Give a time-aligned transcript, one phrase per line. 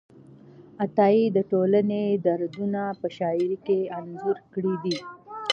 [0.83, 4.97] عطایي د ټولنې دردونه په شاعرۍ کې انځور کړي دي.